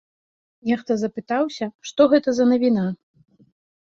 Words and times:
Нехта 0.69 0.95
запытаўся, 1.01 1.65
што 1.89 2.07
гэта 2.13 2.33
за 2.39 2.47
навіна. 2.53 2.87